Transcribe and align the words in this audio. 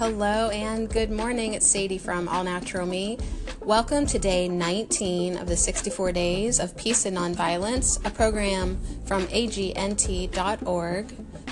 Hello 0.00 0.48
and 0.48 0.88
good 0.88 1.10
morning. 1.10 1.52
It's 1.52 1.66
Sadie 1.66 1.98
from 1.98 2.26
All 2.26 2.42
Natural 2.42 2.86
Me. 2.86 3.18
Welcome 3.60 4.06
to 4.06 4.18
day 4.18 4.48
19 4.48 5.36
of 5.36 5.46
the 5.46 5.58
64 5.58 6.12
Days 6.12 6.58
of 6.58 6.74
Peace 6.74 7.04
and 7.04 7.18
Nonviolence, 7.18 8.02
a 8.06 8.10
program 8.10 8.80
from 9.04 9.26
agnt.org. 9.26 11.08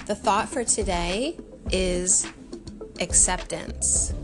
The 0.06 0.14
thought 0.14 0.48
for 0.48 0.64
today 0.64 1.36
is 1.70 2.26
acceptance. 3.00 4.14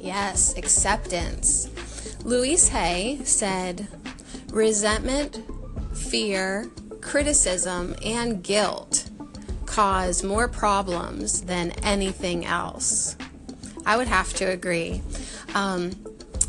Yes, 0.00 0.56
acceptance. 0.56 1.68
Louise 2.24 2.68
Hay 2.68 3.20
said, 3.24 3.88
resentment, 4.52 5.42
fear, 5.94 6.70
criticism, 7.02 7.94
and 8.02 8.42
guilt 8.42 9.10
cause 9.66 10.22
more 10.22 10.48
problems 10.48 11.42
than 11.42 11.72
anything 11.82 12.46
else. 12.46 13.16
I 13.86 13.96
would 13.96 14.08
have 14.08 14.32
to 14.34 14.44
agree. 14.44 15.02
Um, 15.54 15.92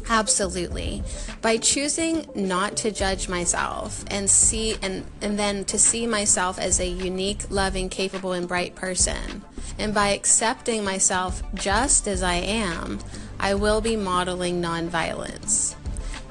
absolutely. 0.10 1.04
By 1.42 1.58
choosing 1.58 2.28
not 2.36 2.78
to 2.78 2.92
judge 2.92 3.28
myself 3.28 4.04
and 4.10 4.30
see 4.30 4.78
and, 4.82 5.06
and 5.22 5.38
then 5.38 5.66
to 5.66 5.78
see 5.78 6.08
myself 6.08 6.60
as 6.60 6.80
a 6.80 6.88
unique, 6.88 7.44
loving, 7.50 7.90
capable, 7.90 8.34
and 8.34 8.48
bright 8.48 8.76
person, 8.76 9.44
and 9.78 9.94
by 9.94 10.10
accepting 10.10 10.84
myself 10.84 11.44
just 11.54 12.08
as 12.08 12.24
I 12.24 12.36
am, 12.36 13.00
I 13.40 13.54
will 13.56 13.82
be 13.82 13.96
modeling 13.96 14.62
nonviolence. 14.62 15.76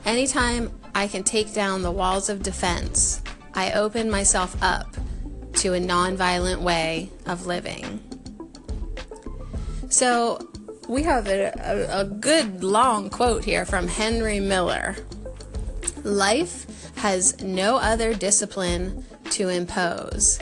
Anytime 0.04 0.70
I 0.94 1.06
can 1.06 1.22
take 1.22 1.52
down 1.52 1.82
the 1.82 1.90
walls 1.90 2.28
of 2.28 2.42
defense, 2.42 3.22
I 3.54 3.72
open 3.72 4.10
myself 4.10 4.56
up 4.62 4.96
to 5.54 5.74
a 5.74 5.78
nonviolent 5.78 6.60
way 6.60 7.10
of 7.26 7.46
living. 7.46 8.00
So, 9.88 10.38
we 10.88 11.02
have 11.02 11.28
a, 11.28 11.52
a, 11.60 12.00
a, 12.00 12.04
good 12.04 12.62
long 12.62 13.10
quote 13.10 13.44
here 13.44 13.64
from 13.64 13.88
Henry 13.88 14.40
Miller 14.40 14.96
Life 16.02 16.66
has 16.96 17.40
no 17.42 17.76
other 17.76 18.14
discipline 18.14 19.04
to 19.30 19.48
impose. 19.48 20.38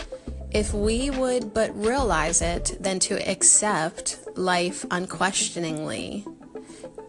If 0.50 0.74
we 0.74 1.10
would 1.10 1.54
but 1.54 1.74
realize 1.74 2.42
it, 2.42 2.76
then 2.80 2.98
to 3.00 3.30
accept 3.30 4.18
life 4.34 4.84
unquestioningly. 4.90 6.26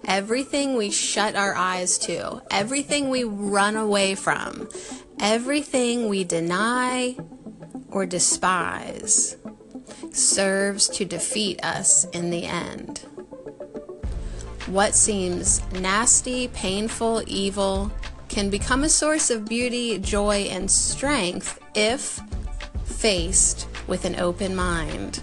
Everything 0.06 0.76
we 0.76 0.92
shut 0.92 1.36
our 1.36 1.56
eyes 1.56 1.98
to, 2.00 2.42
everything 2.52 3.09
we 3.09 3.23
run 3.23 3.76
away 3.76 4.16
from, 4.16 4.70
everything 5.20 6.08
we 6.09 6.23
deny 6.23 7.17
or 7.89 8.06
despise 8.06 9.38
serves 10.11 10.88
to 10.89 11.06
defeat 11.06 11.64
us 11.64 12.06
in 12.06 12.30
the 12.30 12.45
end. 12.45 13.06
What 14.74 14.96
seems 14.96 15.62
nasty, 15.74 16.48
painful, 16.48 17.22
evil 17.28 17.92
can 18.28 18.50
become 18.50 18.84
a 18.84 18.90
source 18.90 19.30
of 19.30 19.46
beauty, 19.46 20.00
joy, 20.00 20.48
and 20.50 20.70
strength 20.70 21.60
if 21.76 22.20
faced 22.84 23.68
with 23.86 24.04
an 24.04 24.16
open 24.16 24.56
mind. 24.56 25.22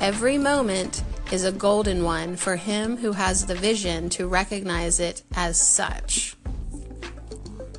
Every 0.00 0.36
moment 0.36 1.04
is 1.30 1.44
a 1.44 1.52
golden 1.52 2.02
one 2.02 2.34
for 2.34 2.56
him 2.56 2.96
who 2.96 3.12
has 3.12 3.46
the 3.46 3.54
vision 3.54 4.08
to 4.10 4.26
recognize 4.26 4.98
it 4.98 5.22
as 5.36 5.60
such. 5.60 6.34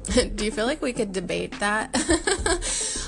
Do 0.36 0.46
you 0.46 0.52
feel 0.52 0.66
like 0.66 0.82
we 0.82 0.94
could 0.94 1.12
debate 1.12 1.60
that? 1.60 1.94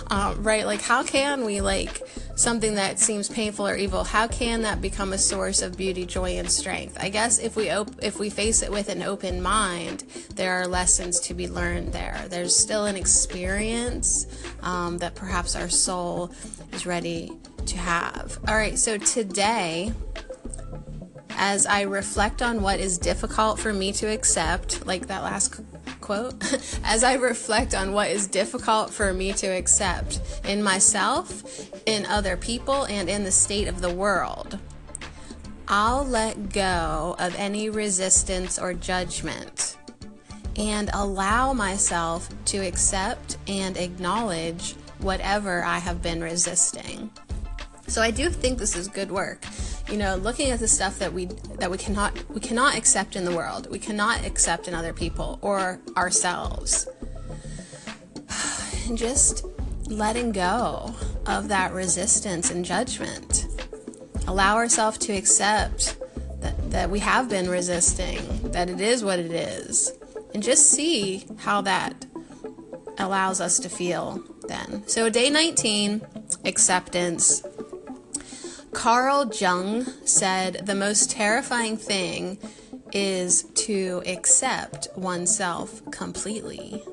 uh, 0.11 0.35
right? 0.39 0.65
Like, 0.65 0.81
how 0.81 1.01
can 1.03 1.45
we, 1.45 1.61
like, 1.61 2.04
something 2.35 2.75
that 2.75 2.99
seems 2.99 3.29
painful 3.29 3.67
or 3.67 3.75
evil 3.75 4.03
how 4.03 4.27
can 4.27 4.61
that 4.61 4.81
become 4.81 5.13
a 5.13 5.17
source 5.17 5.61
of 5.61 5.77
beauty 5.77 6.05
joy 6.05 6.37
and 6.37 6.49
strength? 6.51 6.97
I 6.99 7.09
guess 7.09 7.39
if 7.39 7.55
we 7.55 7.69
op- 7.69 8.03
if 8.03 8.19
we 8.19 8.29
face 8.29 8.61
it 8.61 8.71
with 8.71 8.89
an 8.89 9.01
open 9.01 9.41
mind 9.41 10.03
there 10.35 10.53
are 10.53 10.67
lessons 10.67 11.19
to 11.21 11.33
be 11.33 11.47
learned 11.47 11.93
there. 11.93 12.25
There's 12.29 12.55
still 12.55 12.85
an 12.85 12.95
experience 12.95 14.27
um, 14.61 14.97
that 14.99 15.15
perhaps 15.15 15.55
our 15.55 15.69
soul 15.69 16.31
is 16.71 16.85
ready 16.85 17.31
to 17.65 17.77
have. 17.77 18.37
All 18.47 18.55
right 18.55 18.77
so 18.77 18.97
today 18.97 19.93
as 21.37 21.65
i 21.65 21.81
reflect 21.81 22.41
on 22.41 22.61
what 22.61 22.79
is 22.79 22.97
difficult 22.97 23.59
for 23.59 23.73
me 23.73 23.91
to 23.91 24.07
accept 24.07 24.85
like 24.85 25.07
that 25.07 25.21
last 25.21 25.59
quote, 26.05 26.35
as 26.83 27.03
I 27.03 27.15
reflect 27.15 27.73
on 27.73 27.91
what 27.91 28.11
is 28.11 28.27
difficult 28.27 28.91
for 28.91 29.11
me 29.11 29.33
to 29.33 29.47
accept 29.47 30.21
in 30.47 30.61
myself, 30.61 31.43
in 31.87 32.05
other 32.05 32.37
people, 32.37 32.85
and 32.85 33.09
in 33.09 33.23
the 33.23 33.31
state 33.31 33.67
of 33.67 33.81
the 33.81 33.89
world. 33.89 34.59
I'll 35.67 36.05
let 36.05 36.53
go 36.53 37.15
of 37.17 37.35
any 37.39 37.71
resistance 37.71 38.59
or 38.59 38.75
judgment 38.75 39.77
and 40.57 40.91
allow 40.93 41.53
myself 41.53 42.29
to 42.45 42.59
accept 42.59 43.37
and 43.47 43.75
acknowledge 43.75 44.73
whatever 44.99 45.63
I 45.63 45.79
have 45.79 46.03
been 46.03 46.21
resisting. 46.21 47.09
So 47.87 48.03
I 48.03 48.11
do 48.11 48.29
think 48.29 48.59
this 48.59 48.75
is 48.75 48.87
good 48.87 49.11
work 49.11 49.43
you 49.89 49.97
know 49.97 50.15
looking 50.15 50.51
at 50.51 50.59
the 50.59 50.67
stuff 50.67 50.99
that 50.99 51.13
we 51.13 51.25
that 51.59 51.69
we 51.69 51.77
cannot 51.77 52.11
we 52.29 52.39
cannot 52.39 52.75
accept 52.75 53.15
in 53.15 53.25
the 53.25 53.35
world 53.35 53.69
we 53.69 53.79
cannot 53.79 54.25
accept 54.25 54.67
in 54.67 54.73
other 54.73 54.93
people 54.93 55.39
or 55.41 55.79
ourselves. 55.97 56.87
And 58.87 58.99
just 58.99 59.43
letting 59.87 60.31
go 60.31 60.93
of 61.25 61.47
that 61.47 61.73
resistance 61.73 62.51
and 62.51 62.63
judgment. 62.65 63.47
Allow 64.27 64.55
ourselves 64.55 64.97
to 64.99 65.13
accept 65.13 65.97
that, 66.39 66.71
that 66.71 66.89
we 66.89 66.99
have 66.99 67.29
been 67.29 67.49
resisting 67.49 68.51
that 68.51 68.69
it 68.69 68.81
is 68.81 69.03
what 69.03 69.19
it 69.19 69.31
is. 69.31 69.91
And 70.33 70.43
just 70.43 70.69
see 70.69 71.25
how 71.37 71.61
that 71.61 72.05
allows 72.97 73.41
us 73.41 73.59
to 73.59 73.69
feel 73.69 74.23
then. 74.47 74.87
So 74.87 75.09
day 75.09 75.29
19 75.29 76.01
acceptance 76.45 77.41
Carl 78.75 79.31
Jung 79.33 79.85
said 80.05 80.65
the 80.65 80.75
most 80.75 81.09
terrifying 81.09 81.77
thing 81.77 82.37
is 82.91 83.43
to 83.55 84.03
accept 84.05 84.89
oneself 84.95 85.81
completely. 85.91 86.83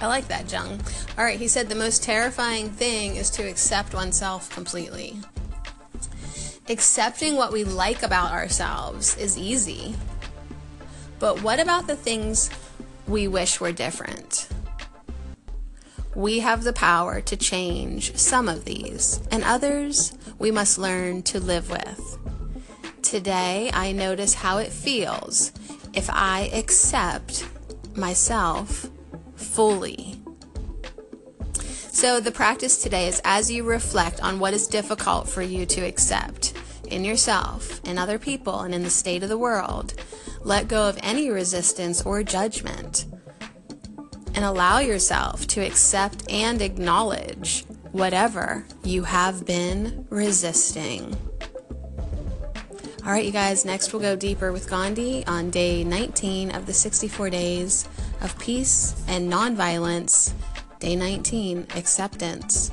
I 0.00 0.06
like 0.06 0.28
that, 0.28 0.50
Jung. 0.50 0.80
All 1.18 1.24
right, 1.24 1.38
he 1.38 1.48
said 1.48 1.68
the 1.68 1.74
most 1.74 2.04
terrifying 2.04 2.70
thing 2.70 3.16
is 3.16 3.28
to 3.30 3.42
accept 3.42 3.92
oneself 3.92 4.48
completely. 4.50 5.18
Accepting 6.68 7.34
what 7.34 7.52
we 7.52 7.64
like 7.64 8.04
about 8.04 8.30
ourselves 8.30 9.16
is 9.16 9.36
easy. 9.36 9.96
But 11.18 11.42
what 11.42 11.58
about 11.58 11.88
the 11.88 11.96
things 11.96 12.50
we 13.08 13.26
wish 13.26 13.60
were 13.60 13.72
different? 13.72 14.48
We 16.20 16.40
have 16.40 16.64
the 16.64 16.74
power 16.74 17.22
to 17.22 17.34
change 17.34 18.14
some 18.14 18.46
of 18.46 18.66
these, 18.66 19.22
and 19.30 19.42
others 19.42 20.12
we 20.38 20.50
must 20.50 20.76
learn 20.76 21.22
to 21.22 21.40
live 21.40 21.70
with. 21.70 22.18
Today, 23.00 23.70
I 23.72 23.92
notice 23.92 24.34
how 24.34 24.58
it 24.58 24.70
feels 24.70 25.50
if 25.94 26.10
I 26.10 26.50
accept 26.52 27.48
myself 27.96 28.90
fully. 29.34 30.20
So, 31.90 32.20
the 32.20 32.32
practice 32.32 32.82
today 32.82 33.08
is 33.08 33.22
as 33.24 33.50
you 33.50 33.64
reflect 33.64 34.22
on 34.22 34.40
what 34.40 34.52
is 34.52 34.66
difficult 34.66 35.26
for 35.26 35.40
you 35.40 35.64
to 35.64 35.80
accept 35.80 36.52
in 36.90 37.02
yourself, 37.02 37.80
in 37.86 37.96
other 37.96 38.18
people, 38.18 38.60
and 38.60 38.74
in 38.74 38.82
the 38.82 38.90
state 38.90 39.22
of 39.22 39.30
the 39.30 39.38
world, 39.38 39.94
let 40.42 40.68
go 40.68 40.86
of 40.86 40.98
any 41.02 41.30
resistance 41.30 42.02
or 42.02 42.22
judgment 42.22 43.06
and 44.34 44.44
allow 44.44 44.78
yourself 44.78 45.46
to 45.48 45.60
accept 45.60 46.30
and 46.30 46.62
acknowledge 46.62 47.64
whatever 47.92 48.64
you 48.84 49.04
have 49.04 49.44
been 49.44 50.06
resisting. 50.10 51.16
All 53.04 53.12
right, 53.12 53.24
you 53.24 53.32
guys, 53.32 53.64
next 53.64 53.92
we'll 53.92 54.02
go 54.02 54.14
deeper 54.14 54.52
with 54.52 54.68
Gandhi 54.68 55.24
on 55.26 55.50
day 55.50 55.84
19 55.84 56.54
of 56.54 56.66
the 56.66 56.74
64 56.74 57.30
days 57.30 57.88
of 58.20 58.38
peace 58.38 59.02
and 59.08 59.32
nonviolence. 59.32 60.32
Day 60.78 60.96
19, 60.96 61.66
acceptance. 61.76 62.70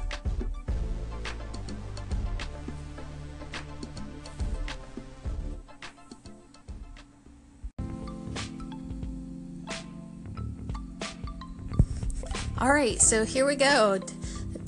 All 12.67 12.73
right, 12.73 13.01
so 13.01 13.23
here 13.23 13.45
we 13.45 13.55
go. 13.55 13.97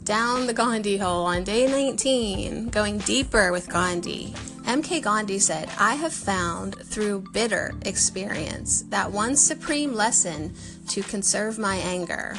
Down 0.05 0.47
the 0.47 0.53
Gandhi 0.53 0.95
hole 0.95 1.25
on 1.25 1.43
day 1.43 1.67
19, 1.67 2.69
going 2.69 2.99
deeper 2.99 3.51
with 3.51 3.67
Gandhi. 3.67 4.27
MK 4.61 5.01
Gandhi 5.01 5.37
said, 5.37 5.69
I 5.77 5.95
have 5.95 6.13
found 6.13 6.75
through 6.75 7.25
bitter 7.33 7.73
experience 7.81 8.83
that 8.83 9.11
one 9.11 9.35
supreme 9.35 9.93
lesson 9.93 10.53
to 10.87 11.03
conserve 11.03 11.59
my 11.59 11.75
anger. 11.75 12.37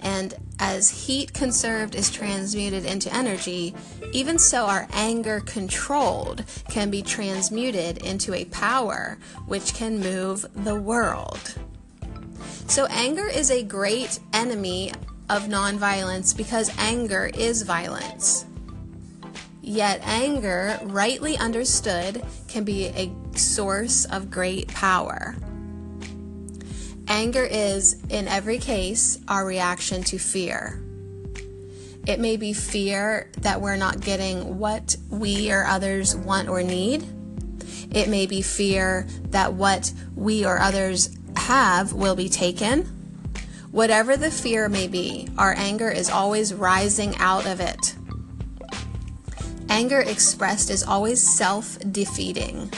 And 0.00 0.34
as 0.58 1.06
heat 1.06 1.32
conserved 1.32 1.94
is 1.94 2.10
transmuted 2.10 2.84
into 2.84 3.10
energy, 3.14 3.74
even 4.12 4.38
so 4.38 4.66
our 4.66 4.86
anger 4.92 5.40
controlled 5.46 6.44
can 6.68 6.90
be 6.90 7.00
transmuted 7.00 8.04
into 8.04 8.34
a 8.34 8.44
power 8.44 9.16
which 9.46 9.72
can 9.72 9.98
move 9.98 10.44
the 10.54 10.74
world. 10.74 11.54
So, 12.70 12.86
anger 12.86 13.26
is 13.26 13.50
a 13.50 13.64
great 13.64 14.20
enemy 14.32 14.92
of 15.28 15.48
nonviolence 15.48 16.36
because 16.36 16.70
anger 16.78 17.28
is 17.34 17.62
violence. 17.62 18.46
Yet, 19.60 20.00
anger, 20.04 20.78
rightly 20.84 21.36
understood, 21.36 22.22
can 22.46 22.62
be 22.62 22.86
a 22.86 23.10
source 23.36 24.04
of 24.04 24.30
great 24.30 24.68
power. 24.68 25.34
Anger 27.08 27.42
is, 27.42 28.00
in 28.08 28.28
every 28.28 28.58
case, 28.58 29.18
our 29.26 29.44
reaction 29.44 30.04
to 30.04 30.16
fear. 30.16 30.80
It 32.06 32.20
may 32.20 32.36
be 32.36 32.52
fear 32.52 33.32
that 33.38 33.60
we're 33.60 33.74
not 33.74 34.00
getting 34.00 34.60
what 34.60 34.94
we 35.08 35.50
or 35.50 35.64
others 35.64 36.14
want 36.14 36.48
or 36.48 36.62
need. 36.62 37.04
It 37.92 38.08
may 38.08 38.26
be 38.26 38.42
fear 38.42 39.08
that 39.30 39.54
what 39.54 39.92
we 40.14 40.44
or 40.44 40.60
others 40.60 41.16
have 41.36 41.92
will 41.92 42.16
be 42.16 42.28
taken. 42.28 42.84
Whatever 43.70 44.16
the 44.16 44.30
fear 44.30 44.68
may 44.68 44.88
be, 44.88 45.28
our 45.38 45.54
anger 45.56 45.90
is 45.90 46.10
always 46.10 46.52
rising 46.52 47.16
out 47.16 47.46
of 47.46 47.60
it. 47.60 47.94
Anger 49.68 50.00
expressed 50.00 50.70
is 50.70 50.82
always 50.82 51.22
self 51.22 51.78
defeating. 51.92 52.72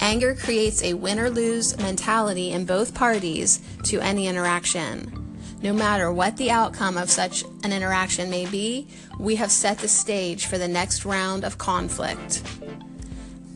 Anger 0.00 0.34
creates 0.34 0.82
a 0.82 0.94
win 0.94 1.18
or 1.18 1.28
lose 1.28 1.76
mentality 1.76 2.52
in 2.52 2.64
both 2.64 2.94
parties 2.94 3.60
to 3.84 4.00
any 4.00 4.26
interaction. 4.26 5.18
No 5.60 5.72
matter 5.72 6.12
what 6.12 6.36
the 6.36 6.52
outcome 6.52 6.96
of 6.96 7.10
such 7.10 7.42
an 7.64 7.72
interaction 7.72 8.30
may 8.30 8.46
be, 8.46 8.86
we 9.18 9.34
have 9.36 9.50
set 9.50 9.78
the 9.78 9.88
stage 9.88 10.46
for 10.46 10.56
the 10.56 10.68
next 10.68 11.04
round 11.04 11.44
of 11.44 11.58
conflict. 11.58 12.42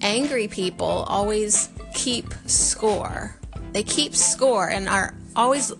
Angry 0.01 0.49
people 0.49 1.07
always 1.09 1.69
keep 1.95 2.35
score. 2.47 3.37
They 3.73 3.83
keep 3.83 4.15
score 4.15 4.69
and 4.69 4.89
are 4.89 5.15
always 5.35 5.73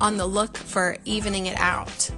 on 0.00 0.16
the 0.16 0.26
look 0.26 0.56
for 0.56 0.96
evening 1.04 1.46
it 1.46 1.58
out. 1.58 2.10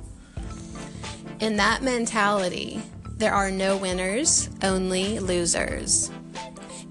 In 1.40 1.56
that 1.56 1.82
mentality, 1.82 2.82
there 3.16 3.32
are 3.32 3.50
no 3.50 3.76
winners, 3.76 4.48
only 4.62 5.18
losers. 5.18 6.10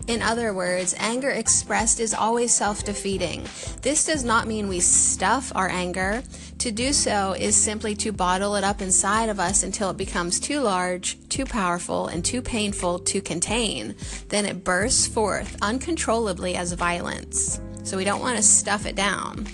In 0.08 0.24
other 0.24 0.56
words, 0.56 0.96
anger 0.98 1.30
expressed 1.30 2.00
is 2.00 2.16
always 2.16 2.52
self 2.52 2.84
defeating. 2.84 3.46
This 3.84 4.06
does 4.06 4.24
not 4.24 4.48
mean 4.48 4.68
we 4.68 4.80
stuff 4.80 5.52
our 5.54 5.70
anger. 5.70 6.24
To 6.60 6.72
do 6.72 6.94
so 6.94 7.34
is 7.34 7.56
simply 7.56 7.96
to 7.98 8.12
bottle 8.12 8.56
it 8.56 8.64
up 8.64 8.82
inside 8.82 9.30
of 9.30 9.40
us 9.40 9.62
until 9.62 9.92
it 9.92 9.98
becomes 9.98 10.40
too 10.40 10.62
large, 10.62 11.18
too 11.30 11.46
powerful, 11.46 12.08
and 12.08 12.26
too 12.26 12.42
painful 12.42 13.00
to 13.00 13.22
contain. 13.22 13.96
Then 14.30 14.48
it 14.48 14.64
bursts 14.64 15.08
forth 15.08 15.56
uncontrollably 15.62 16.56
as 16.56 16.74
violence. 16.74 17.62
So 17.84 17.98
we 17.98 18.04
don't 18.04 18.22
want 18.22 18.38
to 18.38 18.44
stuff 18.44 18.86
it 18.86 18.96
down. 18.96 19.48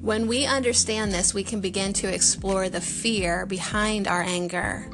When 0.00 0.26
we 0.26 0.46
understand 0.46 1.12
this, 1.12 1.32
we 1.32 1.44
can 1.44 1.60
begin 1.60 1.92
to 1.94 2.12
explore 2.12 2.68
the 2.68 2.80
fear 2.80 3.46
behind 3.46 4.08
our 4.08 4.22
anger. 4.22 4.90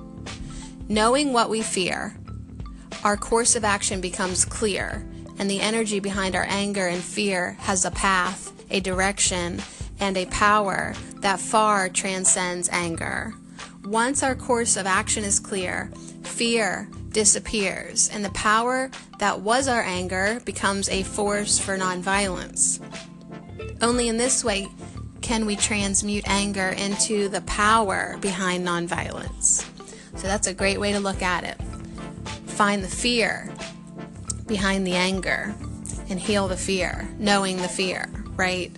Knowing 0.89 1.33
what 1.33 1.49
we 1.49 1.63
fear, 1.63 2.15
our 3.05 3.17
course 3.17 3.57
of 3.57 3.65
action 3.65 4.01
becomes 4.01 4.45
clear, 4.45 5.07
and 5.39 5.51
the 5.51 5.61
energy 5.61 5.99
behind 6.01 6.35
our 6.35 6.47
anger 6.49 6.87
and 6.87 7.03
fear 7.03 7.53
has 7.61 7.85
a 7.85 7.91
path, 7.91 8.53
a 8.71 8.81
direction, 8.81 9.63
and 10.01 10.17
a 10.17 10.27
power 10.27 10.95
that 11.21 11.41
far 11.41 11.89
transcends 11.89 12.69
anger. 12.69 13.35
Once 13.89 14.23
our 14.23 14.35
course 14.35 14.77
of 14.77 14.85
action 14.85 15.25
is 15.25 15.41
clear, 15.41 15.91
fear 16.23 16.87
disappears, 17.09 18.11
and 18.13 18.23
the 18.23 18.31
power 18.33 18.91
that 19.19 19.41
was 19.41 19.67
our 19.67 19.81
anger 19.81 20.39
becomes 20.45 20.91
a 20.91 21.03
force 21.05 21.59
for 21.59 21.79
nonviolence. 21.79 22.83
Only 23.81 24.09
in 24.09 24.19
this 24.19 24.45
way 24.45 24.69
can 25.23 25.47
we 25.47 25.57
transmute 25.57 26.29
anger 26.29 26.69
into 26.69 27.31
the 27.31 27.41
power 27.43 28.19
behind 28.21 28.67
nonviolence. 28.67 29.65
So 30.19 30.27
that's 30.27 30.47
a 30.47 30.53
great 30.53 30.79
way 30.79 30.93
to 30.93 31.01
look 31.01 31.23
at 31.23 31.45
it. 31.45 31.57
Find 32.51 32.85
the 32.85 32.89
fear 32.89 33.51
behind 34.47 34.87
the 34.87 34.97
anger 34.97 35.55
and 36.11 36.21
heal 36.21 36.47
the 36.47 36.59
fear, 36.59 37.09
knowing 37.19 37.57
the 37.57 37.69
fear, 37.69 38.11
right? 38.37 38.71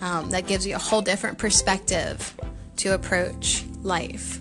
Um, 0.00 0.30
that 0.30 0.48
gives 0.48 0.66
you 0.66 0.74
a 0.74 0.78
whole 0.78 1.02
different 1.02 1.38
perspective 1.38 2.36
to 2.78 2.94
approach 2.94 3.64
life. 3.82 4.40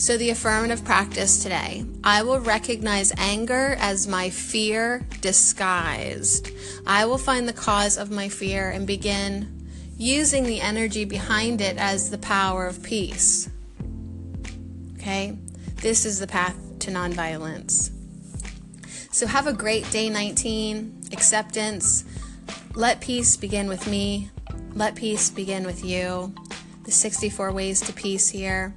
So, 0.00 0.16
the 0.16 0.30
affirmative 0.30 0.82
practice 0.82 1.42
today 1.42 1.84
I 2.02 2.22
will 2.22 2.40
recognize 2.40 3.12
anger 3.18 3.76
as 3.78 4.08
my 4.08 4.30
fear 4.30 5.06
disguised. 5.20 6.50
I 6.86 7.04
will 7.04 7.18
find 7.18 7.46
the 7.46 7.52
cause 7.52 7.98
of 7.98 8.10
my 8.10 8.30
fear 8.30 8.70
and 8.70 8.86
begin 8.86 9.68
using 9.98 10.44
the 10.44 10.62
energy 10.62 11.04
behind 11.04 11.60
it 11.60 11.76
as 11.76 12.08
the 12.08 12.16
power 12.16 12.66
of 12.66 12.82
peace. 12.82 13.50
Okay? 14.96 15.36
This 15.82 16.06
is 16.06 16.18
the 16.18 16.26
path 16.26 16.56
to 16.78 16.90
nonviolence. 16.90 17.90
So, 19.12 19.26
have 19.26 19.46
a 19.46 19.52
great 19.52 19.90
day 19.90 20.08
19. 20.08 21.10
Acceptance. 21.12 22.04
Let 22.74 23.02
peace 23.02 23.36
begin 23.36 23.68
with 23.68 23.86
me. 23.86 24.30
Let 24.72 24.94
peace 24.94 25.28
begin 25.28 25.66
with 25.66 25.84
you. 25.84 26.32
The 26.84 26.90
64 26.90 27.52
ways 27.52 27.80
to 27.82 27.92
peace 27.92 28.28
here. 28.28 28.74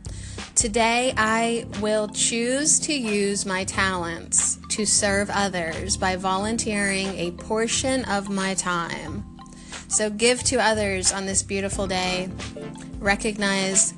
Today, 0.56 1.14
I 1.18 1.66
will 1.82 2.08
choose 2.10 2.80
to 2.82 2.94
use 2.94 3.46
my 3.46 3.64
talents 3.64 4.60
to 4.70 4.86
serve 4.86 5.30
others 5.32 5.98
by 5.98 6.16
volunteering 6.16 7.08
a 7.18 7.32
portion 7.32 8.06
of 8.06 8.30
my 8.30 8.54
time. 8.54 9.26
So, 9.88 10.10
give 10.10 10.44
to 10.46 10.58
others 10.58 11.12
on 11.12 11.26
this 11.26 11.44
beautiful 11.44 11.88
day. 11.88 12.30
Recognize 13.00 13.94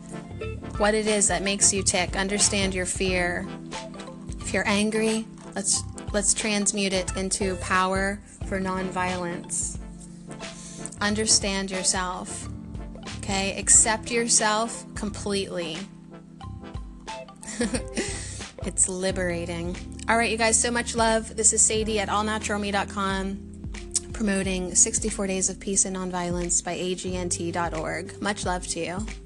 what 0.77 0.93
it 0.93 1.07
is 1.07 1.27
that 1.27 1.43
makes 1.43 1.73
you 1.73 1.83
tick. 1.83 2.15
Understand 2.15 2.73
your 2.73 2.85
fear. 2.85 3.47
If 4.39 4.53
you're 4.53 4.67
angry, 4.67 5.25
let's 5.55 5.83
let's 6.13 6.33
transmute 6.33 6.93
it 6.93 7.15
into 7.17 7.55
power 7.57 8.21
for 8.45 8.59
nonviolence. 8.59 9.77
Understand 11.01 11.71
yourself. 11.71 12.47
Okay? 13.25 13.57
Accept 13.57 14.11
yourself 14.11 14.85
completely. 14.93 15.77
it's 18.65 18.87
liberating. 18.87 19.75
All 20.07 20.15
right, 20.15 20.29
you 20.29 20.37
guys, 20.37 20.61
so 20.61 20.69
much 20.69 20.95
love. 20.95 21.35
This 21.35 21.51
is 21.51 21.61
Sadie 21.63 21.99
at 21.99 22.07
allnaturalme.com 22.07 23.51
promoting 24.13 24.73
64 24.73 25.27
Days 25.27 25.49
of 25.49 25.59
Peace 25.59 25.85
and 25.85 25.97
Nonviolence 25.97 26.63
by 26.63 26.77
agnt.org. 26.77 28.21
Much 28.21 28.45
love 28.45 28.65
to 28.67 28.79
you. 28.79 29.24